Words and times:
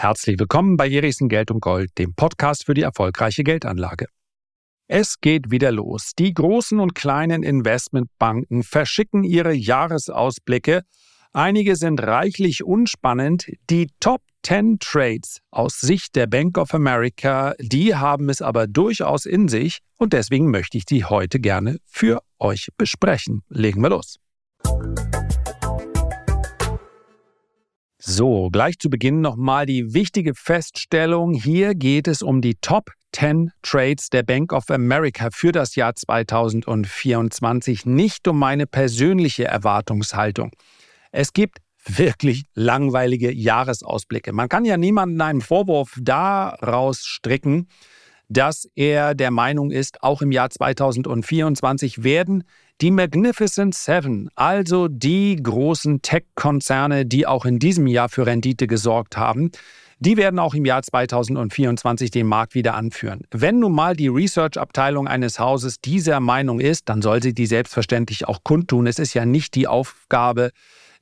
Herzlich 0.00 0.38
willkommen 0.38 0.76
bei 0.76 0.86
Jerichsen 0.86 1.28
Geld 1.28 1.50
und 1.50 1.58
Gold, 1.58 1.90
dem 1.98 2.14
Podcast 2.14 2.66
für 2.66 2.74
die 2.74 2.82
erfolgreiche 2.82 3.42
Geldanlage. 3.42 4.06
Es 4.86 5.20
geht 5.20 5.50
wieder 5.50 5.72
los. 5.72 6.12
Die 6.16 6.32
großen 6.32 6.78
und 6.78 6.94
kleinen 6.94 7.42
Investmentbanken 7.42 8.62
verschicken 8.62 9.24
ihre 9.24 9.52
Jahresausblicke. 9.52 10.82
Einige 11.32 11.74
sind 11.74 12.00
reichlich 12.00 12.62
unspannend. 12.62 13.50
Die 13.70 13.88
Top 13.98 14.22
10 14.44 14.78
Trades 14.78 15.40
aus 15.50 15.80
Sicht 15.80 16.14
der 16.14 16.28
Bank 16.28 16.58
of 16.58 16.74
America, 16.74 17.54
die 17.58 17.96
haben 17.96 18.28
es 18.28 18.40
aber 18.40 18.68
durchaus 18.68 19.26
in 19.26 19.48
sich 19.48 19.78
und 19.96 20.12
deswegen 20.12 20.52
möchte 20.52 20.78
ich 20.78 20.84
die 20.84 21.06
heute 21.06 21.40
gerne 21.40 21.78
für 21.86 22.22
euch 22.38 22.68
besprechen. 22.76 23.42
Legen 23.48 23.82
wir 23.82 23.90
los. 23.90 24.20
So, 28.10 28.48
gleich 28.50 28.78
zu 28.78 28.88
Beginn 28.88 29.20
nochmal 29.20 29.66
die 29.66 29.92
wichtige 29.92 30.34
Feststellung. 30.34 31.34
Hier 31.34 31.74
geht 31.74 32.08
es 32.08 32.22
um 32.22 32.40
die 32.40 32.54
Top 32.54 32.92
10 33.12 33.50
Trades 33.60 34.08
der 34.08 34.22
Bank 34.22 34.54
of 34.54 34.70
America 34.70 35.28
für 35.30 35.52
das 35.52 35.76
Jahr 35.76 35.94
2024, 35.94 37.84
nicht 37.84 38.26
um 38.26 38.38
meine 38.38 38.66
persönliche 38.66 39.44
Erwartungshaltung. 39.44 40.52
Es 41.12 41.34
gibt 41.34 41.58
wirklich 41.84 42.44
langweilige 42.54 43.30
Jahresausblicke. 43.30 44.32
Man 44.32 44.48
kann 44.48 44.64
ja 44.64 44.78
niemanden 44.78 45.20
einen 45.20 45.42
Vorwurf 45.42 45.98
daraus 46.00 47.04
stricken, 47.04 47.68
dass 48.30 48.70
er 48.74 49.14
der 49.14 49.30
Meinung 49.30 49.70
ist, 49.70 50.02
auch 50.02 50.22
im 50.22 50.32
Jahr 50.32 50.48
2024 50.48 52.04
werden 52.04 52.44
die 52.80 52.90
Magnificent 52.90 53.74
Seven, 53.74 54.28
also 54.36 54.88
die 54.88 55.36
großen 55.36 56.00
Tech-Konzerne, 56.02 57.06
die 57.06 57.26
auch 57.26 57.44
in 57.44 57.58
diesem 57.58 57.86
Jahr 57.86 58.08
für 58.08 58.26
Rendite 58.26 58.66
gesorgt 58.66 59.16
haben, 59.16 59.50
die 60.00 60.16
werden 60.16 60.38
auch 60.38 60.54
im 60.54 60.64
Jahr 60.64 60.82
2024 60.82 62.12
den 62.12 62.28
Markt 62.28 62.54
wieder 62.54 62.74
anführen. 62.74 63.22
Wenn 63.32 63.58
nun 63.58 63.72
mal 63.72 63.96
die 63.96 64.06
Research-Abteilung 64.06 65.08
eines 65.08 65.40
Hauses 65.40 65.80
dieser 65.80 66.20
Meinung 66.20 66.60
ist, 66.60 66.88
dann 66.88 67.02
soll 67.02 67.20
sie 67.20 67.34
die 67.34 67.46
selbstverständlich 67.46 68.28
auch 68.28 68.44
kundtun. 68.44 68.86
Es 68.86 69.00
ist 69.00 69.14
ja 69.14 69.26
nicht 69.26 69.56
die 69.56 69.66
Aufgabe 69.66 70.50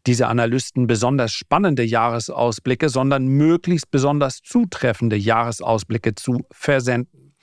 dieser 0.07 0.29
Analysten 0.29 0.87
besonders 0.87 1.33
spannende 1.33 1.83
Jahresausblicke, 1.83 2.89
sondern 2.89 3.27
möglichst 3.27 3.91
besonders 3.91 4.41
zutreffende 4.43 5.17
Jahresausblicke 5.17 6.15
zu 6.15 6.47
versenden. 6.51 7.35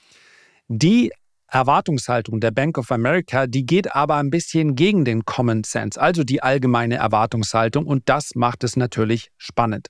Die 0.66 1.12
Erwartungshaltung 1.54 2.40
der 2.40 2.50
Bank 2.50 2.78
of 2.78 2.90
America, 2.90 3.46
die 3.46 3.64
geht 3.64 3.94
aber 3.94 4.16
ein 4.16 4.30
bisschen 4.30 4.74
gegen 4.74 5.04
den 5.04 5.24
Common 5.24 5.62
Sense, 5.62 6.00
also 6.00 6.24
die 6.24 6.42
allgemeine 6.42 6.96
Erwartungshaltung, 6.96 7.86
und 7.86 8.08
das 8.08 8.34
macht 8.34 8.64
es 8.64 8.76
natürlich 8.76 9.30
spannend. 9.38 9.86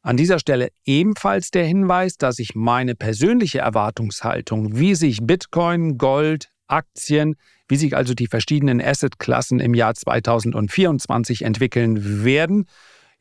An 0.00 0.16
dieser 0.16 0.38
Stelle 0.38 0.70
ebenfalls 0.86 1.50
der 1.50 1.66
Hinweis, 1.66 2.16
dass 2.16 2.38
ich 2.38 2.54
meine 2.54 2.94
persönliche 2.94 3.58
Erwartungshaltung, 3.58 4.78
wie 4.78 4.94
sich 4.94 5.18
Bitcoin, 5.20 5.98
Gold, 5.98 6.50
Aktien, 6.66 7.36
wie 7.68 7.76
sich 7.76 7.94
also 7.94 8.14
die 8.14 8.26
verschiedenen 8.26 8.80
Assetklassen 8.80 9.60
im 9.60 9.74
Jahr 9.74 9.94
2024 9.94 11.42
entwickeln 11.42 12.24
werden, 12.24 12.64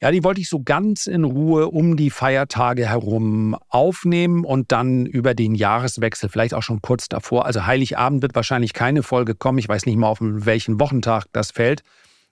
ja, 0.02 0.12
die 0.12 0.24
wollte 0.24 0.40
ich 0.40 0.48
so 0.48 0.62
ganz 0.64 1.08
in 1.08 1.26
Ruhe 1.26 1.68
um 1.68 1.98
die 1.98 2.10
Feiertage 2.10 2.88
herum 2.88 3.58
aufnehmen 3.68 4.46
und 4.46 4.72
dann 4.72 5.06
über 5.06 5.34
den 5.34 5.56
Jahreswechsel, 5.56 6.30
vielleicht 6.30 6.54
auch 6.54 6.64
schon 6.64 6.82
kurz 6.82 7.10
davor. 7.10 7.46
Also 7.46 7.66
Heiligabend 7.66 8.22
wird 8.22 8.34
wahrscheinlich 8.34 8.74
keine 8.74 9.04
Folge 9.04 9.36
kommen. 9.36 9.58
Ich 9.58 9.68
weiß 9.68 9.86
nicht 9.86 9.98
mal, 9.98 10.08
auf 10.08 10.20
welchen 10.22 10.80
Wochentag 10.80 11.26
das 11.34 11.52
fällt. 11.52 11.84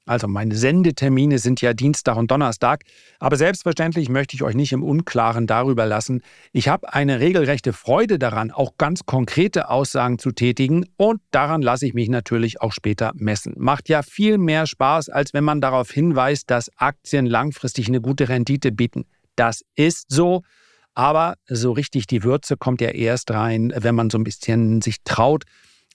Also 0.08 0.28
meine 0.28 0.56
Sendetermine 0.56 1.38
sind 1.38 1.62
ja 1.62 1.74
Dienstag 1.74 2.16
und 2.16 2.32
Donnerstag. 2.32 2.84
Aber 3.20 3.36
selbstverständlich 3.36 4.10
möchte 4.10 4.36
ich 4.36 4.44
euch 4.44 4.56
nicht 4.56 4.72
im 4.72 4.82
Unklaren 4.82 5.48
darüber 5.48 5.86
lassen. 5.86 6.22
Ich 6.54 6.70
habe 6.70 6.94
eine 6.94 7.20
regelrechte 7.20 7.74
Freude 7.74 8.18
daran, 8.18 8.52
auch 8.52 8.78
ganz 8.78 9.06
konkrete 9.06 9.70
Aussagen 9.70 10.18
zu 10.18 10.32
tätigen. 10.32 10.86
Und 10.96 11.22
daran 11.32 11.62
lasse 11.62 11.86
ich 11.86 11.94
mich 11.94 12.10
natürlich 12.10 12.62
auch 12.62 12.72
später 12.72 13.12
messen. 13.16 13.54
Macht 13.58 13.90
ja 13.90 14.02
viel 14.02 14.38
mehr 14.38 14.66
Spaß, 14.66 15.10
als 15.10 15.34
wenn 15.34 15.44
man 15.44 15.62
darauf 15.62 15.92
hinweist, 15.92 16.50
dass 16.50 16.72
Aktien 16.78 17.26
langfristig 17.26 17.90
eine 17.90 18.00
gute 18.00 18.30
Rendite 18.30 18.72
bieten. 18.72 19.06
Das 19.36 19.64
ist 19.76 20.06
so. 20.10 20.42
Aber 20.94 21.36
so 21.48 21.74
richtig 21.74 22.08
die 22.08 22.24
Würze 22.24 22.58
kommt 22.58 22.82
ja 22.82 22.90
erst 22.90 23.30
rein, 23.30 23.72
wenn 23.76 23.94
man 23.94 24.10
so 24.10 24.18
ein 24.18 24.24
bisschen 24.24 24.82
sich 24.82 25.04
traut, 25.04 25.44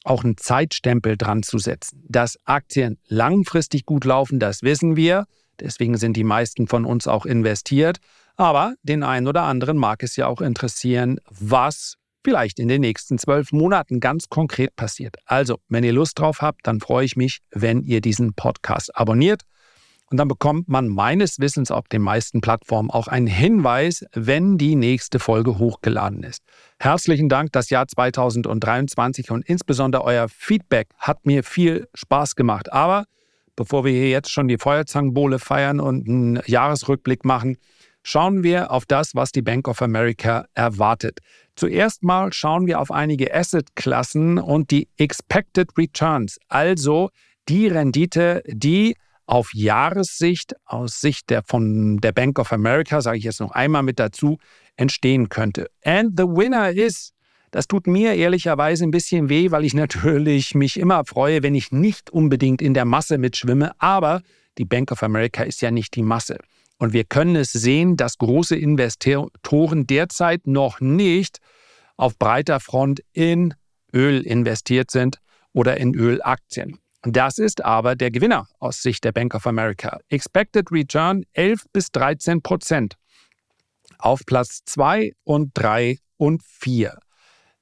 auch 0.04 0.24
einen 0.24 0.36
Zeitstempel 0.36 1.16
dran 1.16 1.42
zu 1.42 1.58
setzen. 1.58 2.04
Dass 2.08 2.38
Aktien 2.44 2.98
langfristig 3.06 3.86
gut 3.86 4.04
laufen, 4.04 4.38
das 4.38 4.62
wissen 4.62 4.96
wir. 4.96 5.26
Deswegen 5.60 5.96
sind 5.96 6.16
die 6.16 6.24
meisten 6.24 6.66
von 6.66 6.84
uns 6.84 7.06
auch 7.06 7.26
investiert. 7.26 7.98
Aber 8.36 8.74
den 8.82 9.02
einen 9.02 9.28
oder 9.28 9.42
anderen 9.42 9.76
mag 9.76 10.02
es 10.02 10.16
ja 10.16 10.26
auch 10.26 10.40
interessieren, 10.40 11.18
was 11.28 11.96
vielleicht 12.24 12.58
in 12.58 12.68
den 12.68 12.80
nächsten 12.80 13.18
zwölf 13.18 13.52
Monaten 13.52 14.00
ganz 14.00 14.28
konkret 14.28 14.74
passiert. 14.76 15.16
Also, 15.26 15.58
wenn 15.68 15.84
ihr 15.84 15.92
Lust 15.92 16.18
drauf 16.18 16.40
habt, 16.40 16.66
dann 16.66 16.80
freue 16.80 17.04
ich 17.04 17.16
mich, 17.16 17.38
wenn 17.50 17.82
ihr 17.82 18.00
diesen 18.00 18.34
Podcast 18.34 18.96
abonniert 18.96 19.42
und 20.12 20.18
dann 20.18 20.28
bekommt 20.28 20.68
man 20.68 20.88
meines 20.88 21.38
Wissens 21.38 21.70
auf 21.70 21.88
den 21.88 22.02
meisten 22.02 22.42
Plattformen 22.42 22.90
auch 22.90 23.08
einen 23.08 23.26
Hinweis, 23.26 24.04
wenn 24.12 24.58
die 24.58 24.76
nächste 24.76 25.18
Folge 25.18 25.58
hochgeladen 25.58 26.22
ist. 26.22 26.42
Herzlichen 26.78 27.30
Dank, 27.30 27.50
das 27.52 27.70
Jahr 27.70 27.88
2023 27.88 29.30
und 29.30 29.48
insbesondere 29.48 30.04
euer 30.04 30.28
Feedback 30.28 30.88
hat 30.98 31.24
mir 31.24 31.42
viel 31.42 31.88
Spaß 31.94 32.36
gemacht. 32.36 32.70
Aber 32.70 33.06
bevor 33.56 33.86
wir 33.86 33.92
hier 33.92 34.10
jetzt 34.10 34.30
schon 34.30 34.48
die 34.48 34.58
Feuerzangenbowle 34.58 35.38
feiern 35.38 35.80
und 35.80 36.06
einen 36.06 36.42
Jahresrückblick 36.44 37.24
machen, 37.24 37.56
schauen 38.02 38.42
wir 38.42 38.70
auf 38.70 38.84
das, 38.84 39.14
was 39.14 39.32
die 39.32 39.40
Bank 39.40 39.66
of 39.66 39.80
America 39.80 40.44
erwartet. 40.52 41.20
Zuerst 41.56 42.02
mal 42.02 42.34
schauen 42.34 42.66
wir 42.66 42.80
auf 42.80 42.90
einige 42.90 43.34
Assetklassen 43.34 44.38
und 44.38 44.72
die 44.72 44.88
Expected 44.98 45.70
Returns, 45.78 46.38
also 46.48 47.08
die 47.48 47.68
Rendite, 47.68 48.42
die 48.46 48.94
auf 49.26 49.54
Jahressicht, 49.54 50.54
aus 50.64 51.00
Sicht 51.00 51.30
der, 51.30 51.42
von 51.42 51.98
der 51.98 52.12
Bank 52.12 52.38
of 52.38 52.52
America, 52.52 53.00
sage 53.00 53.18
ich 53.18 53.24
jetzt 53.24 53.40
noch 53.40 53.52
einmal 53.52 53.82
mit 53.82 53.98
dazu, 53.98 54.38
entstehen 54.76 55.28
könnte. 55.28 55.70
And 55.84 56.12
the 56.16 56.24
winner 56.24 56.70
is, 56.70 57.12
das 57.50 57.66
tut 57.66 57.86
mir 57.86 58.14
ehrlicherweise 58.14 58.84
ein 58.84 58.90
bisschen 58.90 59.28
weh, 59.28 59.50
weil 59.50 59.64
ich 59.64 59.74
natürlich 59.74 60.54
mich 60.54 60.78
immer 60.78 61.04
freue, 61.04 61.42
wenn 61.42 61.54
ich 61.54 61.72
nicht 61.72 62.10
unbedingt 62.10 62.62
in 62.62 62.74
der 62.74 62.84
Masse 62.84 63.18
mitschwimme, 63.18 63.72
aber 63.78 64.22
die 64.58 64.64
Bank 64.64 64.92
of 64.92 65.02
America 65.02 65.42
ist 65.42 65.62
ja 65.62 65.70
nicht 65.70 65.94
die 65.94 66.02
Masse. 66.02 66.38
Und 66.78 66.92
wir 66.92 67.04
können 67.04 67.36
es 67.36 67.52
sehen, 67.52 67.96
dass 67.96 68.18
große 68.18 68.56
Investoren 68.56 69.86
derzeit 69.86 70.46
noch 70.46 70.80
nicht 70.80 71.38
auf 71.96 72.18
breiter 72.18 72.58
Front 72.58 73.02
in 73.12 73.54
Öl 73.94 74.22
investiert 74.22 74.90
sind 74.90 75.18
oder 75.52 75.76
in 75.76 75.94
Ölaktien. 75.94 76.78
Das 77.02 77.38
ist 77.38 77.64
aber 77.64 77.96
der 77.96 78.12
Gewinner 78.12 78.46
aus 78.60 78.80
Sicht 78.80 79.02
der 79.02 79.12
Bank 79.12 79.34
of 79.34 79.46
America. 79.46 79.98
Expected 80.08 80.70
Return 80.70 81.24
11 81.32 81.64
bis 81.72 81.90
13 81.90 82.42
Prozent. 82.42 82.94
Auf 83.98 84.20
Platz 84.24 84.60
2 84.66 85.12
und 85.24 85.50
3 85.54 85.98
und 86.16 86.42
4 86.44 86.96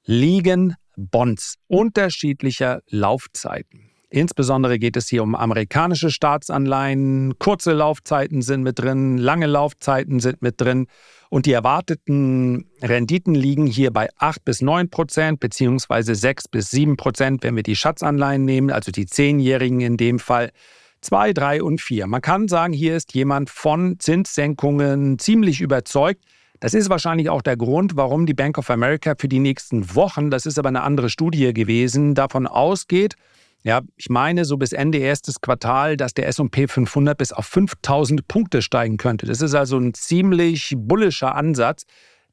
liegen 0.05 0.75
Bonds 0.95 1.55
unterschiedlicher 1.67 2.81
Laufzeiten. 2.87 3.89
Insbesondere 4.09 4.77
geht 4.77 4.97
es 4.97 5.07
hier 5.07 5.23
um 5.23 5.35
amerikanische 5.35 6.11
Staatsanleihen. 6.11 7.39
Kurze 7.39 7.71
Laufzeiten 7.71 8.41
sind 8.41 8.61
mit 8.61 8.77
drin, 8.77 9.17
lange 9.17 9.47
Laufzeiten 9.47 10.19
sind 10.19 10.41
mit 10.41 10.59
drin. 10.59 10.87
Und 11.31 11.45
die 11.45 11.53
erwarteten 11.53 12.65
Renditen 12.81 13.33
liegen 13.33 13.65
hier 13.65 13.91
bei 13.91 14.09
8 14.17 14.43
bis 14.43 14.61
9 14.61 14.89
Prozent, 14.89 15.39
beziehungsweise 15.39 16.13
6 16.13 16.49
bis 16.49 16.71
7 16.71 16.97
Prozent, 16.97 17.41
wenn 17.43 17.55
wir 17.55 17.63
die 17.63 17.77
Schatzanleihen 17.77 18.43
nehmen, 18.43 18.69
also 18.69 18.91
die 18.91 19.05
Zehnjährigen 19.05 19.79
in 19.79 19.95
dem 19.95 20.19
Fall. 20.19 20.51
2, 20.99 21.31
3 21.31 21.63
und 21.63 21.79
4. 21.79 22.05
Man 22.07 22.21
kann 22.21 22.49
sagen, 22.49 22.73
hier 22.73 22.97
ist 22.97 23.13
jemand 23.13 23.49
von 23.49 23.97
Zinssenkungen 23.97 25.19
ziemlich 25.19 25.61
überzeugt. 25.61 26.21
Das 26.59 26.73
ist 26.73 26.89
wahrscheinlich 26.89 27.29
auch 27.29 27.41
der 27.41 27.55
Grund, 27.55 27.95
warum 27.95 28.25
die 28.25 28.33
Bank 28.33 28.57
of 28.57 28.69
America 28.69 29.15
für 29.17 29.29
die 29.29 29.39
nächsten 29.39 29.95
Wochen, 29.95 30.31
das 30.31 30.45
ist 30.45 30.59
aber 30.59 30.67
eine 30.67 30.83
andere 30.83 31.09
Studie 31.09 31.53
gewesen, 31.53 32.13
davon 32.13 32.45
ausgeht, 32.45 33.15
ja, 33.63 33.81
ich 33.95 34.09
meine, 34.09 34.45
so 34.45 34.57
bis 34.57 34.73
Ende 34.73 34.97
erstes 34.97 35.39
Quartal, 35.39 35.95
dass 35.95 36.13
der 36.13 36.27
SP 36.27 36.65
500 36.67 37.17
bis 37.17 37.31
auf 37.31 37.45
5000 37.45 38.27
Punkte 38.27 38.61
steigen 38.61 38.97
könnte. 38.97 39.27
Das 39.27 39.41
ist 39.41 39.53
also 39.53 39.77
ein 39.77 39.93
ziemlich 39.93 40.73
bullischer 40.77 41.35
Ansatz. 41.35 41.83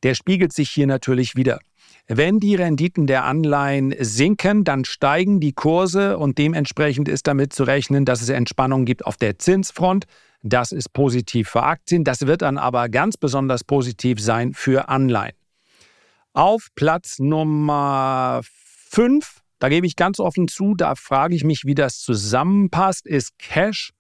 Der 0.02 0.14
spiegelt 0.14 0.52
sich 0.52 0.70
hier 0.70 0.86
natürlich 0.86 1.36
wieder. 1.36 1.58
Wenn 2.06 2.40
die 2.40 2.54
Renditen 2.54 3.06
der 3.06 3.24
Anleihen 3.24 3.94
sinken, 3.98 4.64
dann 4.64 4.86
steigen 4.86 5.40
die 5.40 5.52
Kurse 5.52 6.16
und 6.16 6.38
dementsprechend 6.38 7.06
ist 7.06 7.26
damit 7.26 7.52
zu 7.52 7.64
rechnen, 7.64 8.06
dass 8.06 8.22
es 8.22 8.30
Entspannung 8.30 8.86
gibt 8.86 9.04
auf 9.04 9.18
der 9.18 9.38
Zinsfront. 9.38 10.06
Das 10.42 10.72
ist 10.72 10.94
positiv 10.94 11.50
für 11.50 11.64
Aktien. 11.64 12.04
Das 12.04 12.26
wird 12.26 12.40
dann 12.40 12.56
aber 12.56 12.88
ganz 12.88 13.18
besonders 13.18 13.64
positiv 13.64 14.20
sein 14.20 14.54
für 14.54 14.88
Anleihen. 14.88 15.34
Auf 16.32 16.68
Platz 16.74 17.18
Nummer 17.18 18.40
5 18.90 19.42
da 19.58 19.68
gebe 19.68 19.86
ich 19.86 19.96
ganz 19.96 20.20
offen 20.20 20.48
zu, 20.48 20.74
da 20.74 20.94
frage 20.94 21.34
ich 21.34 21.44
mich, 21.44 21.64
wie 21.64 21.74
das 21.74 21.98
zusammenpasst, 21.98 23.06
ist 23.06 23.38
Cash. 23.38 23.90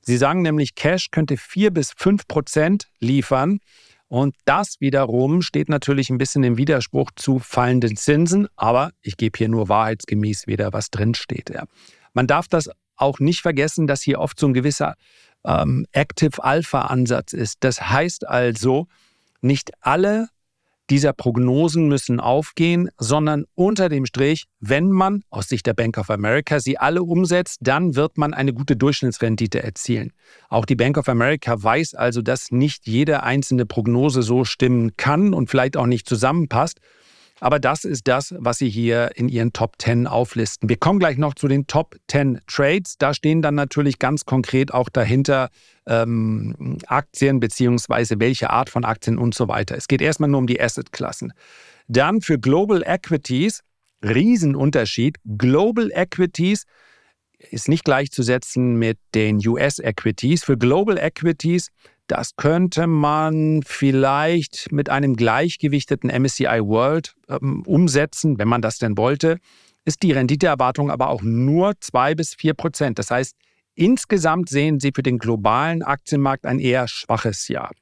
Sie 0.00 0.16
sagen 0.16 0.42
nämlich, 0.42 0.74
Cash 0.74 1.10
könnte 1.10 1.36
4 1.36 1.70
bis 1.70 1.92
5 1.96 2.26
Prozent 2.26 2.88
liefern. 2.98 3.58
Und 4.08 4.34
das 4.46 4.76
wiederum 4.80 5.42
steht 5.42 5.68
natürlich 5.68 6.08
ein 6.08 6.16
bisschen 6.16 6.42
im 6.42 6.56
Widerspruch 6.56 7.10
zu 7.14 7.38
fallenden 7.38 7.94
Zinsen, 7.96 8.48
aber 8.56 8.90
ich 9.02 9.18
gebe 9.18 9.36
hier 9.36 9.48
nur 9.48 9.68
wahrheitsgemäß 9.68 10.46
wieder, 10.46 10.72
was 10.72 10.90
drinsteht. 10.90 11.50
Ja. 11.50 11.64
Man 12.14 12.26
darf 12.26 12.48
das 12.48 12.70
auch 12.96 13.20
nicht 13.20 13.42
vergessen, 13.42 13.86
dass 13.86 14.00
hier 14.00 14.18
oft 14.18 14.40
so 14.40 14.46
ein 14.46 14.54
gewisser 14.54 14.94
ähm, 15.44 15.86
Active 15.92 16.42
Alpha 16.42 16.82
Ansatz 16.82 17.34
ist. 17.34 17.58
Das 17.60 17.90
heißt 17.90 18.26
also, 18.26 18.86
nicht 19.42 19.72
alle 19.80 20.28
dieser 20.90 21.12
Prognosen 21.12 21.88
müssen 21.88 22.20
aufgehen, 22.20 22.88
sondern 22.98 23.44
unter 23.54 23.88
dem 23.88 24.06
Strich, 24.06 24.44
wenn 24.60 24.90
man 24.90 25.22
aus 25.30 25.48
Sicht 25.48 25.66
der 25.66 25.74
Bank 25.74 25.98
of 25.98 26.10
America 26.10 26.60
sie 26.60 26.78
alle 26.78 27.02
umsetzt, 27.02 27.58
dann 27.62 27.94
wird 27.94 28.18
man 28.18 28.34
eine 28.34 28.52
gute 28.52 28.76
Durchschnittsrendite 28.76 29.62
erzielen. 29.62 30.12
Auch 30.48 30.64
die 30.64 30.76
Bank 30.76 30.96
of 30.96 31.08
America 31.08 31.62
weiß 31.62 31.94
also, 31.94 32.22
dass 32.22 32.50
nicht 32.50 32.86
jede 32.86 33.22
einzelne 33.22 33.66
Prognose 33.66 34.22
so 34.22 34.44
stimmen 34.44 34.96
kann 34.96 35.34
und 35.34 35.50
vielleicht 35.50 35.76
auch 35.76 35.86
nicht 35.86 36.08
zusammenpasst. 36.08 36.80
Aber 37.40 37.58
das 37.58 37.84
ist 37.84 38.08
das, 38.08 38.34
was 38.38 38.58
Sie 38.58 38.68
hier 38.68 39.12
in 39.14 39.28
Ihren 39.28 39.52
Top 39.52 39.76
10 39.78 40.06
auflisten. 40.06 40.68
Wir 40.68 40.76
kommen 40.76 40.98
gleich 40.98 41.18
noch 41.18 41.34
zu 41.34 41.48
den 41.48 41.66
Top 41.66 41.96
10 42.08 42.40
Trades. 42.46 42.98
Da 42.98 43.14
stehen 43.14 43.42
dann 43.42 43.54
natürlich 43.54 43.98
ganz 43.98 44.24
konkret 44.24 44.74
auch 44.74 44.88
dahinter 44.88 45.50
ähm, 45.86 46.78
Aktien 46.86 47.40
beziehungsweise 47.40 48.18
welche 48.18 48.50
Art 48.50 48.70
von 48.70 48.84
Aktien 48.84 49.18
und 49.18 49.34
so 49.34 49.48
weiter. 49.48 49.76
Es 49.76 49.88
geht 49.88 50.02
erstmal 50.02 50.28
nur 50.28 50.38
um 50.38 50.46
die 50.46 50.60
Assetklassen. 50.60 51.32
Dann 51.86 52.20
für 52.20 52.38
Global 52.38 52.82
Equities, 52.84 53.62
Riesenunterschied. 54.02 55.16
Global 55.38 55.90
Equities 55.92 56.64
ist 57.38 57.68
nicht 57.68 57.84
gleichzusetzen 57.84 58.76
mit 58.76 58.98
den 59.14 59.38
US 59.46 59.78
Equities. 59.78 60.44
Für 60.44 60.58
Global 60.58 60.98
Equities 60.98 61.70
das 62.08 62.36
könnte 62.36 62.86
man 62.86 63.62
vielleicht 63.64 64.72
mit 64.72 64.88
einem 64.88 65.14
gleichgewichteten 65.14 66.10
MSCI 66.10 66.60
World 66.62 67.14
ähm, 67.28 67.62
umsetzen, 67.64 68.38
wenn 68.38 68.48
man 68.48 68.62
das 68.62 68.78
denn 68.78 68.96
wollte. 68.96 69.38
Ist 69.84 70.02
die 70.02 70.12
Renditeerwartung 70.12 70.90
aber 70.90 71.08
auch 71.08 71.22
nur 71.22 71.74
2 71.78 72.14
bis 72.14 72.34
4 72.34 72.54
Prozent. 72.54 72.98
Das 72.98 73.10
heißt, 73.10 73.36
insgesamt 73.74 74.48
sehen 74.48 74.80
Sie 74.80 74.92
für 74.94 75.02
den 75.02 75.18
globalen 75.18 75.82
Aktienmarkt 75.82 76.46
ein 76.46 76.58
eher 76.58 76.88
schwaches 76.88 77.48
Jahr. 77.48 77.72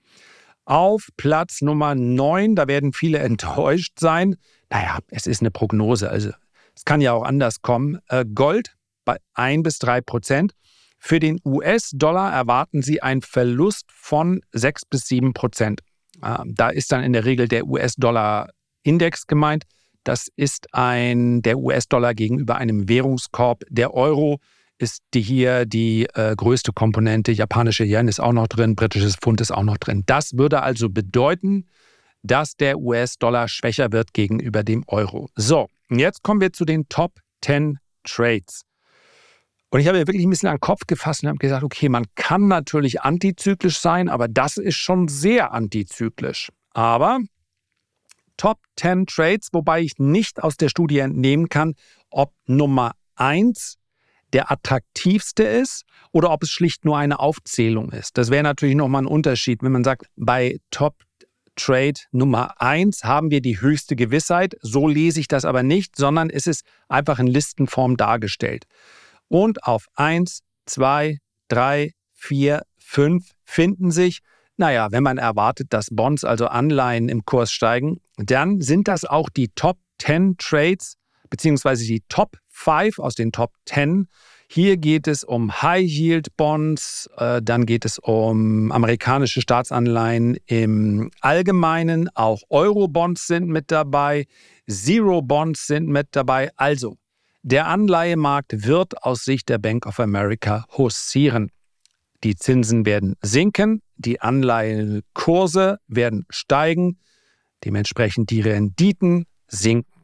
Auf 0.64 1.08
Platz 1.16 1.62
Nummer 1.62 1.94
9, 1.94 2.56
da 2.56 2.66
werden 2.66 2.92
viele 2.92 3.18
enttäuscht 3.20 3.98
sein. 4.00 4.36
Naja, 4.70 4.98
es 5.08 5.26
ist 5.26 5.40
eine 5.40 5.52
Prognose, 5.52 6.10
also 6.10 6.30
es 6.74 6.84
kann 6.84 7.00
ja 7.00 7.12
auch 7.12 7.22
anders 7.22 7.62
kommen. 7.62 8.00
Äh, 8.08 8.24
Gold 8.26 8.76
bei 9.04 9.18
1 9.34 9.62
bis 9.62 9.78
3 9.78 10.00
Prozent. 10.00 10.52
Für 11.06 11.20
den 11.20 11.38
US-Dollar 11.44 12.32
erwarten 12.32 12.82
Sie 12.82 13.00
einen 13.00 13.22
Verlust 13.22 13.84
von 13.92 14.40
6 14.50 14.86
bis 14.86 15.06
7 15.06 15.34
Prozent. 15.34 15.82
Ähm, 16.20 16.52
da 16.56 16.68
ist 16.68 16.90
dann 16.90 17.04
in 17.04 17.12
der 17.12 17.24
Regel 17.24 17.46
der 17.46 17.64
US-Dollar-Index 17.68 19.28
gemeint. 19.28 19.66
Das 20.02 20.26
ist 20.34 20.66
ein, 20.74 21.42
der 21.42 21.58
US-Dollar 21.58 22.12
gegenüber 22.12 22.56
einem 22.56 22.88
Währungskorb. 22.88 23.62
Der 23.68 23.94
Euro 23.94 24.40
ist 24.78 25.04
die 25.14 25.20
hier 25.20 25.64
die 25.64 26.08
äh, 26.14 26.34
größte 26.34 26.72
Komponente. 26.72 27.30
Japanische 27.30 27.84
Yen 27.84 28.08
ist 28.08 28.18
auch 28.18 28.32
noch 28.32 28.48
drin, 28.48 28.74
britisches 28.74 29.14
Pfund 29.14 29.40
ist 29.40 29.52
auch 29.52 29.62
noch 29.62 29.76
drin. 29.76 30.02
Das 30.06 30.36
würde 30.36 30.64
also 30.64 30.90
bedeuten, 30.90 31.68
dass 32.24 32.56
der 32.56 32.80
US-Dollar 32.80 33.46
schwächer 33.46 33.92
wird 33.92 34.12
gegenüber 34.12 34.64
dem 34.64 34.82
Euro. 34.88 35.28
So, 35.36 35.68
jetzt 35.88 36.24
kommen 36.24 36.40
wir 36.40 36.52
zu 36.52 36.64
den 36.64 36.88
Top 36.88 37.20
10 37.42 37.78
Trades. 38.02 38.65
Und 39.70 39.80
ich 39.80 39.88
habe 39.88 39.98
mir 39.98 40.06
wirklich 40.06 40.24
ein 40.24 40.30
bisschen 40.30 40.48
an 40.48 40.56
den 40.56 40.60
Kopf 40.60 40.82
gefasst 40.86 41.22
und 41.22 41.28
habe 41.28 41.38
gesagt, 41.38 41.64
okay, 41.64 41.88
man 41.88 42.06
kann 42.14 42.48
natürlich 42.48 43.02
antizyklisch 43.02 43.78
sein, 43.78 44.08
aber 44.08 44.28
das 44.28 44.56
ist 44.56 44.76
schon 44.76 45.08
sehr 45.08 45.52
antizyklisch. 45.52 46.50
Aber 46.72 47.18
Top 48.36 48.58
10 48.76 49.06
Trades, 49.06 49.48
wobei 49.52 49.80
ich 49.80 49.94
nicht 49.98 50.42
aus 50.42 50.56
der 50.56 50.68
Studie 50.68 50.98
entnehmen 50.98 51.48
kann, 51.48 51.74
ob 52.10 52.32
Nummer 52.46 52.92
1 53.16 53.76
der 54.32 54.50
attraktivste 54.50 55.44
ist 55.44 55.84
oder 56.12 56.30
ob 56.30 56.42
es 56.42 56.50
schlicht 56.50 56.84
nur 56.84 56.98
eine 56.98 57.18
Aufzählung 57.18 57.90
ist. 57.92 58.18
Das 58.18 58.30
wäre 58.30 58.42
natürlich 58.42 58.74
nochmal 58.74 59.02
ein 59.02 59.06
Unterschied, 59.06 59.62
wenn 59.62 59.72
man 59.72 59.84
sagt, 59.84 60.06
bei 60.16 60.58
Top 60.70 60.94
Trade 61.56 62.00
Nummer 62.12 62.60
1 62.60 63.04
haben 63.04 63.30
wir 63.30 63.40
die 63.40 63.60
höchste 63.60 63.96
Gewissheit. 63.96 64.56
So 64.60 64.86
lese 64.86 65.20
ich 65.20 65.28
das 65.28 65.46
aber 65.46 65.62
nicht, 65.62 65.96
sondern 65.96 66.28
es 66.28 66.46
ist 66.46 66.64
einfach 66.88 67.18
in 67.18 67.26
Listenform 67.26 67.96
dargestellt. 67.96 68.66
Und 69.28 69.64
auf 69.64 69.86
1, 69.94 70.40
2, 70.66 71.18
3, 71.48 71.92
4, 72.14 72.62
5 72.78 73.30
finden 73.44 73.90
sich, 73.90 74.20
naja, 74.56 74.88
wenn 74.90 75.02
man 75.02 75.18
erwartet, 75.18 75.68
dass 75.70 75.88
Bonds, 75.90 76.24
also 76.24 76.46
Anleihen 76.46 77.08
im 77.08 77.24
Kurs 77.24 77.52
steigen, 77.52 78.00
dann 78.16 78.60
sind 78.60 78.88
das 78.88 79.04
auch 79.04 79.28
die 79.28 79.48
Top 79.48 79.78
10 79.98 80.36
Trades 80.38 80.96
beziehungsweise 81.28 81.84
die 81.84 82.02
Top 82.08 82.36
5 82.48 82.98
aus 82.98 83.14
den 83.14 83.32
Top 83.32 83.52
10. 83.66 84.08
Hier 84.48 84.76
geht 84.76 85.08
es 85.08 85.24
um 85.24 85.60
High 85.60 85.84
Yield 85.86 86.36
Bonds, 86.36 87.10
äh, 87.16 87.42
dann 87.42 87.66
geht 87.66 87.84
es 87.84 87.98
um 87.98 88.70
amerikanische 88.70 89.40
Staatsanleihen 89.40 90.38
im 90.46 91.10
Allgemeinen, 91.20 92.08
auch 92.14 92.42
Euro 92.48 92.86
Bonds 92.86 93.26
sind 93.26 93.48
mit 93.48 93.72
dabei, 93.72 94.26
Zero 94.68 95.20
Bonds 95.20 95.66
sind 95.66 95.88
mit 95.88 96.08
dabei. 96.12 96.50
Also 96.56 96.96
der 97.46 97.68
Anleihemarkt 97.68 98.66
wird 98.66 99.04
aus 99.04 99.24
Sicht 99.24 99.48
der 99.48 99.58
Bank 99.58 99.86
of 99.86 100.00
America 100.00 100.66
haussieren. 100.76 101.52
Die 102.24 102.34
Zinsen 102.34 102.84
werden 102.84 103.14
sinken, 103.22 103.82
die 103.94 104.20
Anleihenkurse 104.20 105.78
werden 105.86 106.26
steigen, 106.28 106.98
dementsprechend 107.64 108.30
die 108.30 108.40
Renditen 108.40 109.26
sinken. 109.46 110.02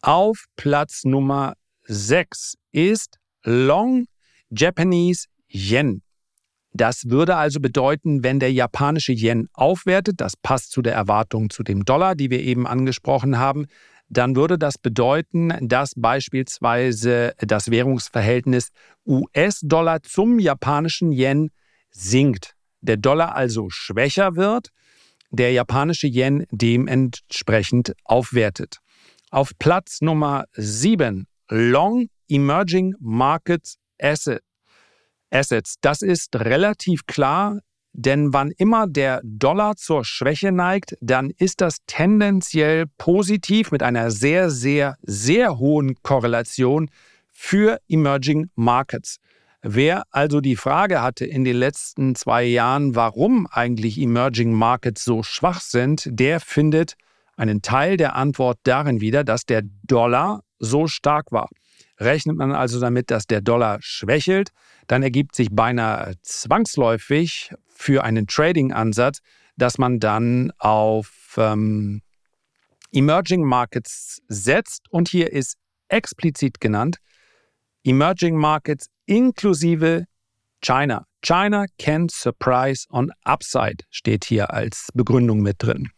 Auf 0.00 0.46
Platz 0.56 1.04
Nummer 1.04 1.52
6 1.84 2.54
ist 2.70 3.18
Long 3.44 4.06
Japanese 4.48 5.26
Yen. 5.48 6.00
Das 6.72 7.10
würde 7.10 7.36
also 7.36 7.60
bedeuten, 7.60 8.24
wenn 8.24 8.40
der 8.40 8.54
japanische 8.54 9.12
Yen 9.12 9.50
aufwertet, 9.52 10.22
das 10.22 10.38
passt 10.38 10.70
zu 10.70 10.80
der 10.80 10.94
Erwartung 10.94 11.50
zu 11.50 11.62
dem 11.62 11.84
Dollar, 11.84 12.14
die 12.14 12.30
wir 12.30 12.40
eben 12.40 12.66
angesprochen 12.66 13.36
haben, 13.36 13.66
dann 14.12 14.36
würde 14.36 14.58
das 14.58 14.76
bedeuten, 14.76 15.54
dass 15.60 15.94
beispielsweise 15.96 17.34
das 17.38 17.70
Währungsverhältnis 17.70 18.68
US-Dollar 19.06 20.02
zum 20.02 20.38
japanischen 20.38 21.12
Yen 21.12 21.50
sinkt. 21.90 22.54
Der 22.82 22.98
Dollar 22.98 23.34
also 23.34 23.70
schwächer 23.70 24.36
wird, 24.36 24.68
der 25.30 25.52
japanische 25.52 26.08
Yen 26.08 26.44
dementsprechend 26.50 27.94
aufwertet. 28.04 28.78
Auf 29.30 29.52
Platz 29.58 30.02
Nummer 30.02 30.44
7 30.52 31.26
Long 31.48 32.08
Emerging 32.28 32.94
Markets 33.00 33.78
Asset. 33.98 34.42
Assets. 35.30 35.76
Das 35.80 36.02
ist 36.02 36.36
relativ 36.36 37.06
klar 37.06 37.60
denn 37.92 38.32
wann 38.32 38.50
immer 38.50 38.86
der 38.86 39.20
Dollar 39.22 39.76
zur 39.76 40.04
Schwäche 40.04 40.50
neigt, 40.50 40.96
dann 41.00 41.30
ist 41.30 41.60
das 41.60 41.78
tendenziell 41.86 42.86
positiv 42.98 43.70
mit 43.70 43.82
einer 43.82 44.10
sehr, 44.10 44.50
sehr, 44.50 44.96
sehr 45.02 45.58
hohen 45.58 45.94
Korrelation 46.02 46.90
für 47.30 47.80
Emerging 47.88 48.50
Markets. 48.54 49.18
Wer 49.62 50.02
also 50.10 50.40
die 50.40 50.56
Frage 50.56 51.02
hatte 51.02 51.24
in 51.24 51.44
den 51.44 51.56
letzten 51.56 52.14
zwei 52.14 52.44
Jahren, 52.44 52.96
warum 52.96 53.46
eigentlich 53.46 53.98
Emerging 54.00 54.52
Markets 54.52 55.04
so 55.04 55.22
schwach 55.22 55.60
sind, 55.60 56.08
der 56.10 56.40
findet 56.40 56.94
einen 57.36 57.62
Teil 57.62 57.96
der 57.96 58.16
Antwort 58.16 58.58
darin 58.64 59.00
wieder, 59.00 59.22
dass 59.22 59.46
der 59.46 59.62
Dollar 59.84 60.42
so 60.58 60.86
stark 60.86 61.30
war. 61.30 61.48
Rechnet 61.98 62.36
man 62.36 62.52
also 62.52 62.80
damit, 62.80 63.10
dass 63.10 63.26
der 63.26 63.40
Dollar 63.40 63.78
schwächelt, 63.80 64.50
dann 64.88 65.02
ergibt 65.02 65.36
sich 65.36 65.48
beinahe 65.50 66.14
zwangsläufig 66.22 67.52
für 67.82 68.04
einen 68.04 68.26
Trading-Ansatz, 68.26 69.18
dass 69.56 69.76
man 69.76 69.98
dann 69.98 70.52
auf 70.58 71.34
ähm, 71.36 72.00
Emerging 72.92 73.42
Markets 73.44 74.22
setzt. 74.28 74.88
Und 74.90 75.08
hier 75.08 75.32
ist 75.32 75.56
explizit 75.88 76.60
genannt 76.60 76.98
Emerging 77.84 78.36
Markets 78.36 78.86
inklusive 79.06 80.04
China. 80.62 81.04
China 81.22 81.66
can 81.78 82.08
surprise 82.08 82.86
on 82.90 83.10
upside 83.24 83.84
steht 83.90 84.24
hier 84.24 84.52
als 84.52 84.88
Begründung 84.94 85.40
mit 85.40 85.56
drin. 85.58 85.88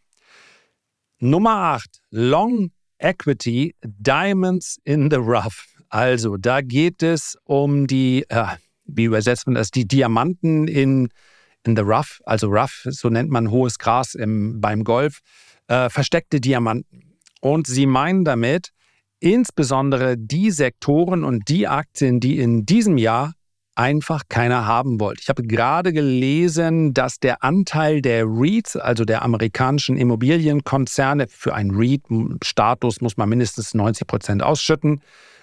Nummer 1.19 1.57
8. 1.75 2.01
Long 2.11 2.71
Equity 2.99 3.75
Diamonds 3.83 4.79
in 4.85 5.11
the 5.11 5.17
Rough. 5.17 5.67
Also, 5.91 6.37
da 6.37 6.61
geht 6.63 7.03
es 7.03 7.37
um 7.45 7.87
die, 7.87 8.25
äh, 8.29 8.47
wie 8.87 9.05
übersetzt 9.05 9.47
man 9.47 9.55
das, 9.55 9.71
die 9.71 9.87
Diamanten 9.87 10.67
in, 10.67 11.09
in 11.67 11.77
the 11.77 11.83
rough, 11.83 12.21
also 12.25 12.49
rough, 12.49 12.87
so 12.91 13.09
nennt 13.09 13.31
man 13.31 13.51
hohes 13.51 13.79
Gras 13.79 14.15
im, 14.15 14.61
beim 14.61 14.85
Golf, 14.85 15.21
äh, 15.69 15.89
versteckte 15.91 16.41
Diamanten. 16.41 17.17
Und 17.41 17.67
sie 17.67 17.87
meinen 17.87 18.25
damit 18.25 18.71
insbesondere 19.21 20.17
die 20.19 20.51
Sektoren 20.51 21.25
und 21.25 21.49
die 21.49 21.67
Aktien, 21.67 22.21
die 22.21 22.39
in 22.39 22.67
diesem 22.67 22.99
Jahr 22.99 23.33
einfach 23.75 24.23
keiner 24.29 24.67
haben 24.67 25.01
wollte. 25.01 25.23
Ich 25.23 25.29
habe 25.29 25.43
gerade 25.43 25.93
gelesen, 25.93 26.95
dass 26.95 27.19
der 27.19 27.43
Anteil 27.43 28.03
der 28.03 28.25
REITs, 28.27 28.77
also 28.77 29.05
der 29.05 29.23
amerikanischen 29.23 29.97
Immobilienkonzerne, 29.97 31.27
für 31.29 31.55
einen 31.55 31.73
REIT-Status 31.75 33.01
muss 33.01 33.17
man 33.17 33.29
mindestens 33.29 33.75
90 33.75 34.07
Prozent 34.07 34.43
ausschütten, 34.43 35.01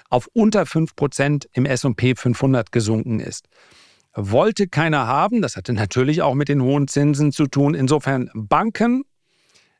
auf 0.10 0.28
unter 0.34 0.66
5 0.66 0.96
Prozent 0.96 1.50
im 1.54 1.66
SP 1.66 2.16
500 2.16 2.72
gesunken 2.72 3.20
ist. 3.20 3.48
Wollte 4.14 4.68
keiner 4.68 5.08
haben, 5.08 5.42
das 5.42 5.56
hatte 5.56 5.74
natürlich 5.74 6.22
auch 6.22 6.34
mit 6.34 6.50
den 6.50 6.62
hohen 6.62 6.88
Zinsen 6.88 7.32
zu 7.32 7.48
tun. 7.48 7.74
Insofern 7.74 8.30
Banken, 8.34 9.04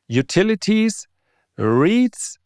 Utilities, 0.08 1.06
REITs, 1.58 2.38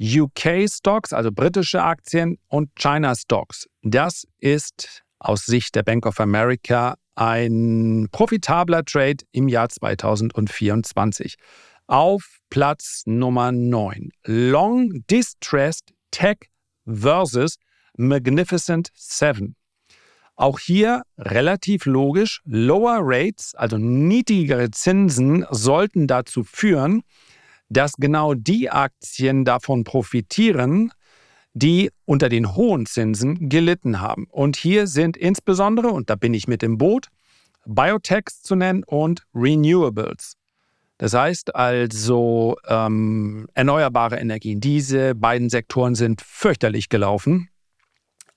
UK-Stocks, 0.00 1.12
also 1.12 1.30
britische 1.32 1.82
Aktien 1.82 2.38
und 2.48 2.70
China-Stocks. 2.76 3.68
Das 3.82 4.26
ist 4.38 5.02
aus 5.18 5.44
Sicht 5.44 5.74
der 5.74 5.82
Bank 5.82 6.06
of 6.06 6.20
America 6.20 6.94
ein 7.14 8.08
profitabler 8.12 8.84
Trade 8.84 9.18
im 9.32 9.48
Jahr 9.48 9.68
2024. 9.68 11.36
Auf 11.86 12.38
Platz 12.48 13.02
Nummer 13.04 13.52
9. 13.52 14.10
Long 14.24 15.04
Distressed 15.10 15.92
Tech 16.10 16.38
versus 16.86 17.56
Magnificent 17.96 18.90
Seven. 18.94 19.56
Auch 20.40 20.58
hier 20.58 21.02
relativ 21.18 21.84
logisch, 21.84 22.40
Lower 22.46 23.00
Rates, 23.02 23.54
also 23.54 23.76
niedrigere 23.76 24.70
Zinsen, 24.70 25.44
sollten 25.50 26.06
dazu 26.06 26.44
führen, 26.44 27.02
dass 27.68 27.92
genau 27.98 28.32
die 28.32 28.70
Aktien 28.70 29.44
davon 29.44 29.84
profitieren, 29.84 30.92
die 31.52 31.90
unter 32.06 32.30
den 32.30 32.56
hohen 32.56 32.86
Zinsen 32.86 33.50
gelitten 33.50 34.00
haben. 34.00 34.28
Und 34.30 34.56
hier 34.56 34.86
sind 34.86 35.18
insbesondere, 35.18 35.88
und 35.88 36.08
da 36.08 36.14
bin 36.14 36.32
ich 36.32 36.48
mit 36.48 36.62
im 36.62 36.78
Boot, 36.78 37.08
Biotechs 37.66 38.40
zu 38.40 38.54
nennen 38.54 38.82
und 38.82 39.26
Renewables. 39.34 40.38
Das 40.96 41.12
heißt 41.12 41.54
also 41.54 42.56
ähm, 42.66 43.46
erneuerbare 43.52 44.18
Energien. 44.18 44.58
Diese 44.60 45.14
beiden 45.14 45.50
Sektoren 45.50 45.94
sind 45.94 46.22
fürchterlich 46.22 46.88
gelaufen. 46.88 47.49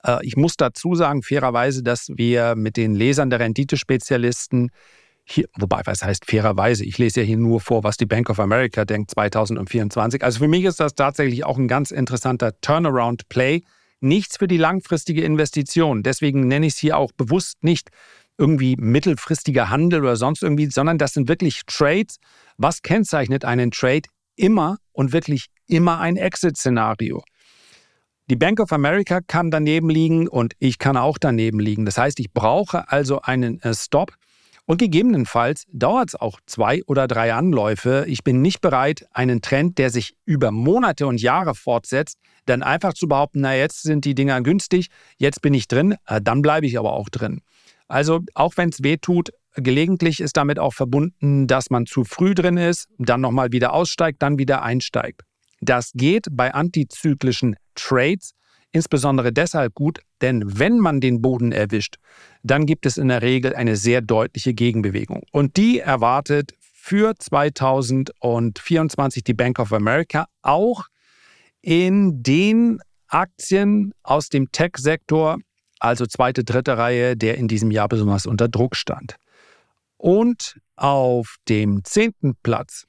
Äh, 0.04 0.18
ich 0.22 0.36
muss 0.36 0.56
dazu 0.56 0.94
sagen, 0.94 1.22
fairerweise, 1.22 1.82
dass 1.82 2.08
wir 2.14 2.54
mit 2.54 2.76
den 2.76 2.94
Lesern 2.94 3.30
der 3.30 3.40
Renditespezialisten 3.40 4.70
hier, 5.26 5.46
wobei, 5.58 5.80
was 5.84 6.04
heißt 6.04 6.26
fairerweise? 6.26 6.84
Ich 6.84 6.98
lese 6.98 7.20
ja 7.20 7.26
hier 7.26 7.38
nur 7.38 7.60
vor, 7.60 7.82
was 7.82 7.96
die 7.96 8.04
Bank 8.04 8.28
of 8.28 8.38
America 8.38 8.84
denkt 8.84 9.10
2024. 9.12 10.22
Also 10.22 10.38
für 10.38 10.48
mich 10.48 10.64
ist 10.64 10.80
das 10.80 10.94
tatsächlich 10.94 11.44
auch 11.44 11.56
ein 11.56 11.66
ganz 11.66 11.90
interessanter 11.90 12.60
Turnaround-Play. 12.60 13.62
Nichts 14.00 14.36
für 14.36 14.48
die 14.48 14.58
langfristige 14.58 15.22
Investition. 15.22 16.02
Deswegen 16.02 16.46
nenne 16.46 16.66
ich 16.66 16.74
es 16.74 16.78
hier 16.78 16.98
auch 16.98 17.10
bewusst 17.12 17.64
nicht 17.64 17.88
irgendwie 18.36 18.76
mittelfristiger 18.76 19.70
Handel 19.70 20.02
oder 20.02 20.16
sonst 20.16 20.42
irgendwie, 20.42 20.66
sondern 20.66 20.98
das 20.98 21.14
sind 21.14 21.26
wirklich 21.28 21.62
Trades. 21.66 22.18
Was 22.58 22.82
kennzeichnet 22.82 23.46
einen 23.46 23.70
Trade? 23.70 24.02
Immer 24.36 24.76
und 24.92 25.12
wirklich 25.12 25.46
immer 25.68 26.00
ein 26.00 26.16
Exit-Szenario. 26.16 27.22
Die 28.30 28.36
Bank 28.36 28.58
of 28.58 28.72
America 28.72 29.20
kann 29.20 29.50
daneben 29.50 29.90
liegen 29.90 30.28
und 30.28 30.54
ich 30.58 30.78
kann 30.78 30.96
auch 30.96 31.18
daneben 31.18 31.60
liegen. 31.60 31.84
Das 31.84 31.98
heißt, 31.98 32.18
ich 32.20 32.32
brauche 32.32 32.90
also 32.90 33.20
einen 33.20 33.60
äh, 33.60 33.74
Stop 33.74 34.14
und 34.64 34.78
gegebenenfalls 34.78 35.64
dauert 35.70 36.08
es 36.08 36.14
auch 36.14 36.40
zwei 36.46 36.82
oder 36.86 37.06
drei 37.06 37.34
Anläufe. 37.34 38.06
Ich 38.08 38.24
bin 38.24 38.40
nicht 38.40 38.62
bereit, 38.62 39.06
einen 39.12 39.42
Trend, 39.42 39.76
der 39.76 39.90
sich 39.90 40.16
über 40.24 40.52
Monate 40.52 41.06
und 41.06 41.20
Jahre 41.20 41.54
fortsetzt, 41.54 42.16
dann 42.46 42.62
einfach 42.62 42.94
zu 42.94 43.08
behaupten, 43.08 43.42
na 43.42 43.54
jetzt 43.54 43.82
sind 43.82 44.06
die 44.06 44.14
Dinger 44.14 44.40
günstig, 44.40 44.88
jetzt 45.18 45.42
bin 45.42 45.52
ich 45.52 45.68
drin, 45.68 45.96
äh, 46.06 46.18
dann 46.22 46.40
bleibe 46.40 46.66
ich 46.66 46.78
aber 46.78 46.94
auch 46.94 47.10
drin. 47.10 47.42
Also 47.88 48.20
auch 48.32 48.56
wenn 48.56 48.70
es 48.70 48.82
weh 48.82 48.96
tut, 48.96 49.32
gelegentlich 49.54 50.20
ist 50.20 50.38
damit 50.38 50.58
auch 50.58 50.72
verbunden, 50.72 51.46
dass 51.46 51.68
man 51.68 51.84
zu 51.84 52.04
früh 52.04 52.34
drin 52.34 52.56
ist, 52.56 52.88
dann 52.96 53.20
nochmal 53.20 53.52
wieder 53.52 53.74
aussteigt, 53.74 54.22
dann 54.22 54.38
wieder 54.38 54.62
einsteigt. 54.62 55.20
Das 55.64 55.92
geht 55.94 56.26
bei 56.30 56.52
antizyklischen 56.52 57.56
Trades 57.74 58.34
insbesondere 58.74 59.32
deshalb 59.32 59.74
gut, 59.74 60.00
denn 60.20 60.58
wenn 60.58 60.78
man 60.78 61.00
den 61.00 61.22
Boden 61.22 61.52
erwischt, 61.52 61.96
dann 62.42 62.66
gibt 62.66 62.86
es 62.86 62.98
in 62.98 63.08
der 63.08 63.22
Regel 63.22 63.54
eine 63.54 63.76
sehr 63.76 64.00
deutliche 64.00 64.52
Gegenbewegung. 64.52 65.22
Und 65.30 65.56
die 65.56 65.78
erwartet 65.78 66.54
für 66.60 67.14
2024 67.16 69.22
die 69.22 69.32
Bank 69.32 69.60
of 69.60 69.72
America 69.72 70.26
auch 70.42 70.86
in 71.62 72.22
den 72.22 72.80
Aktien 73.06 73.94
aus 74.02 74.28
dem 74.28 74.50
Tech-Sektor, 74.50 75.38
also 75.78 76.04
zweite, 76.04 76.42
dritte 76.42 76.76
Reihe, 76.76 77.16
der 77.16 77.38
in 77.38 77.46
diesem 77.46 77.70
Jahr 77.70 77.88
besonders 77.88 78.26
unter 78.26 78.48
Druck 78.48 78.74
stand. 78.74 79.14
Und 79.96 80.58
auf 80.74 81.36
dem 81.48 81.84
zehnten 81.84 82.34
Platz 82.42 82.86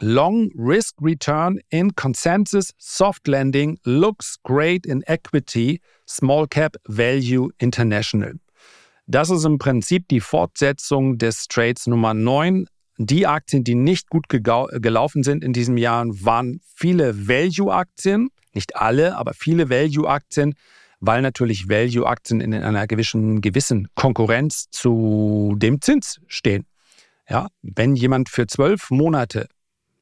Long 0.00 0.50
risk 0.54 0.94
return 1.00 1.58
in 1.70 1.94
consensus 1.96 2.74
soft 2.76 3.26
lending 3.26 3.78
looks 3.84 4.36
great 4.42 4.84
in 4.84 5.02
equity 5.06 5.80
small 6.04 6.46
cap 6.46 6.76
value 6.86 7.48
international. 7.58 8.34
Das 9.06 9.30
ist 9.30 9.44
im 9.46 9.56
Prinzip 9.56 10.06
die 10.08 10.20
Fortsetzung 10.20 11.16
des 11.16 11.48
Trades 11.48 11.86
Nummer 11.86 12.12
9. 12.12 12.66
Die 12.98 13.26
Aktien, 13.26 13.64
die 13.64 13.74
nicht 13.74 14.10
gut 14.10 14.28
gelaufen 14.28 15.22
sind 15.22 15.42
in 15.42 15.54
diesem 15.54 15.78
Jahr, 15.78 16.04
waren 16.08 16.60
viele 16.74 17.28
Value-Aktien. 17.28 18.28
Nicht 18.52 18.76
alle, 18.76 19.16
aber 19.16 19.32
viele 19.32 19.70
Value-Aktien, 19.70 20.54
weil 21.00 21.22
natürlich 21.22 21.70
Value-Aktien 21.70 22.42
in 22.42 22.52
einer 22.52 22.86
gewissen, 22.86 23.40
gewissen 23.40 23.88
Konkurrenz 23.94 24.66
zu 24.70 25.54
dem 25.56 25.80
Zins 25.80 26.20
stehen. 26.26 26.66
Ja, 27.28 27.48
wenn 27.62 27.96
jemand 27.96 28.28
für 28.28 28.46
zwölf 28.46 28.90
Monate 28.90 29.48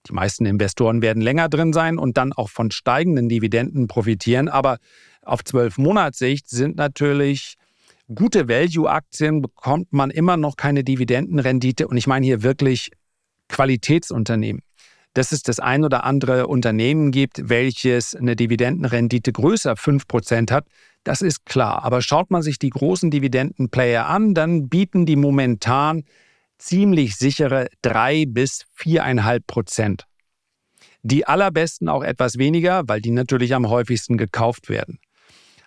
die 0.08 0.12
meisten 0.12 0.46
Investoren 0.46 1.02
werden 1.02 1.22
länger 1.22 1.48
drin 1.48 1.72
sein 1.72 1.98
und 1.98 2.16
dann 2.16 2.32
auch 2.32 2.50
von 2.50 2.70
steigenden 2.70 3.28
Dividenden 3.28 3.86
profitieren. 3.86 4.48
Aber 4.48 4.78
auf 5.22 5.44
zwölf 5.44 5.78
Monatssicht 5.78 6.48
sind 6.48 6.76
natürlich 6.76 7.56
gute 8.14 8.48
Value-Aktien, 8.48 9.40
bekommt 9.40 9.92
man 9.92 10.10
immer 10.10 10.36
noch 10.36 10.56
keine 10.56 10.84
Dividendenrendite. 10.84 11.88
Und 11.88 11.96
ich 11.96 12.06
meine 12.06 12.26
hier 12.26 12.42
wirklich 12.42 12.90
Qualitätsunternehmen. 13.48 14.62
Dass 15.14 15.30
es 15.30 15.42
das 15.42 15.60
ein 15.60 15.84
oder 15.84 16.04
andere 16.04 16.48
Unternehmen 16.48 17.12
gibt, 17.12 17.48
welches 17.48 18.16
eine 18.16 18.34
Dividendenrendite 18.34 19.32
größer 19.32 19.74
5% 19.74 20.50
hat, 20.50 20.66
das 21.04 21.22
ist 21.22 21.46
klar. 21.46 21.84
Aber 21.84 22.02
schaut 22.02 22.30
man 22.30 22.42
sich 22.42 22.58
die 22.58 22.70
großen 22.70 23.10
Dividendenplayer 23.10 24.06
an, 24.06 24.34
dann 24.34 24.68
bieten 24.68 25.06
die 25.06 25.16
momentan 25.16 26.04
ziemlich 26.64 27.16
sichere 27.16 27.68
drei 27.82 28.24
bis 28.26 28.64
viereinhalb 28.72 29.46
Prozent. 29.46 30.04
Die 31.02 31.26
allerbesten 31.26 31.88
auch 31.88 32.02
etwas 32.02 32.38
weniger, 32.38 32.82
weil 32.86 33.02
die 33.02 33.10
natürlich 33.10 33.54
am 33.54 33.68
häufigsten 33.68 34.16
gekauft 34.16 34.70
werden. 34.70 34.98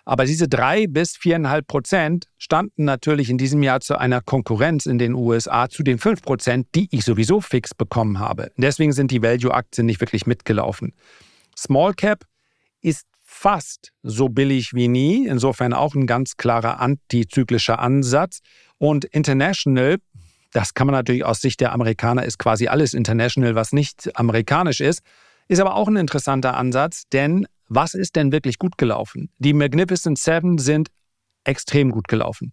Aber 0.04 0.24
diese 0.24 0.48
drei 0.48 0.86
bis 0.86 1.16
viereinhalb 1.16 1.68
Prozent 1.68 2.26
standen 2.38 2.84
natürlich 2.84 3.30
in 3.30 3.38
diesem 3.38 3.62
Jahr 3.62 3.80
zu 3.80 3.98
einer 3.98 4.22
Konkurrenz 4.22 4.86
in 4.86 4.98
den 4.98 5.14
USA 5.14 5.68
zu 5.68 5.82
den 5.82 5.98
fünf 5.98 6.22
Prozent, 6.22 6.66
die 6.74 6.88
ich 6.90 7.04
sowieso 7.04 7.40
fix 7.40 7.74
bekommen 7.74 8.18
habe. 8.18 8.50
Deswegen 8.56 8.92
sind 8.92 9.10
die 9.10 9.22
Value-Aktien 9.22 9.86
nicht 9.86 10.00
wirklich 10.00 10.26
mitgelaufen. 10.26 10.94
Small 11.56 11.92
Cap 11.94 12.24
ist 12.80 13.06
fast 13.22 13.92
so 14.02 14.28
billig 14.30 14.72
wie 14.72 14.88
nie, 14.88 15.26
insofern 15.26 15.74
auch 15.74 15.94
ein 15.94 16.06
ganz 16.06 16.36
klarer 16.36 16.80
antizyklischer 16.80 17.78
Ansatz. 17.78 18.40
Und 18.78 19.04
International 19.04 19.98
das 20.52 20.74
kann 20.74 20.86
man 20.86 20.94
natürlich 20.94 21.24
aus 21.24 21.40
Sicht 21.40 21.60
der 21.60 21.72
Amerikaner 21.72 22.24
ist 22.24 22.38
quasi 22.38 22.68
alles 22.68 22.94
international, 22.94 23.54
was 23.54 23.72
nicht 23.72 24.16
amerikanisch 24.18 24.80
ist. 24.80 25.02
Ist 25.48 25.60
aber 25.60 25.74
auch 25.74 25.88
ein 25.88 25.96
interessanter 25.96 26.56
Ansatz, 26.56 27.04
denn 27.12 27.46
was 27.68 27.94
ist 27.94 28.16
denn 28.16 28.32
wirklich 28.32 28.58
gut 28.58 28.78
gelaufen? 28.78 29.30
Die 29.38 29.52
Magnificent 29.52 30.18
Seven 30.18 30.58
sind 30.58 30.88
extrem 31.44 31.90
gut 31.90 32.08
gelaufen. 32.08 32.52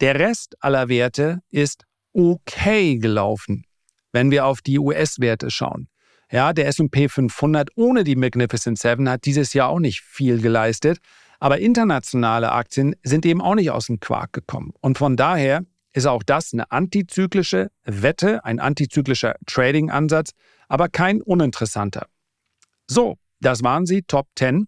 Der 0.00 0.18
Rest 0.18 0.56
aller 0.60 0.88
Werte 0.88 1.40
ist 1.50 1.84
okay 2.12 2.98
gelaufen, 2.98 3.64
wenn 4.12 4.30
wir 4.30 4.46
auf 4.46 4.60
die 4.60 4.78
US-Werte 4.78 5.50
schauen. 5.50 5.88
Ja, 6.30 6.52
der 6.52 6.66
S&P 6.66 7.08
500 7.08 7.70
ohne 7.76 8.02
die 8.04 8.16
Magnificent 8.16 8.78
Seven 8.78 9.08
hat 9.08 9.24
dieses 9.24 9.52
Jahr 9.52 9.68
auch 9.68 9.78
nicht 9.78 10.00
viel 10.00 10.40
geleistet, 10.40 10.98
aber 11.38 11.58
internationale 11.58 12.52
Aktien 12.52 12.96
sind 13.02 13.26
eben 13.26 13.40
auch 13.40 13.54
nicht 13.54 13.70
aus 13.70 13.86
dem 13.86 14.00
Quark 14.00 14.32
gekommen. 14.32 14.72
Und 14.80 14.98
von 14.98 15.16
daher 15.16 15.64
ist 15.94 16.06
auch 16.06 16.22
das 16.22 16.52
eine 16.52 16.70
antizyklische 16.70 17.70
Wette, 17.84 18.44
ein 18.44 18.58
antizyklischer 18.58 19.36
Trading-Ansatz, 19.46 20.32
aber 20.68 20.88
kein 20.88 21.22
uninteressanter. 21.22 22.08
So, 22.86 23.16
das 23.40 23.62
waren 23.62 23.86
sie, 23.86 24.02
Top 24.02 24.28
10. 24.36 24.66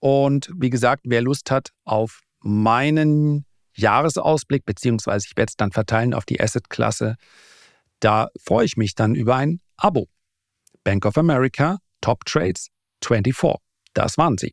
Und 0.00 0.50
wie 0.56 0.70
gesagt, 0.70 1.02
wer 1.06 1.20
Lust 1.22 1.50
hat 1.50 1.70
auf 1.84 2.22
meinen 2.40 3.44
Jahresausblick, 3.74 4.64
beziehungsweise 4.64 5.26
ich 5.28 5.36
werde 5.36 5.50
es 5.50 5.56
dann 5.56 5.72
verteilen 5.72 6.14
auf 6.14 6.24
die 6.24 6.40
Asset-Klasse, 6.40 7.16
da 8.00 8.28
freue 8.38 8.64
ich 8.64 8.76
mich 8.76 8.94
dann 8.94 9.14
über 9.14 9.36
ein 9.36 9.60
Abo. 9.76 10.08
Bank 10.82 11.04
of 11.04 11.18
America, 11.18 11.78
Top 12.00 12.24
Trades 12.24 12.68
24. 13.04 13.56
Das 13.92 14.16
waren 14.16 14.38
sie. 14.38 14.52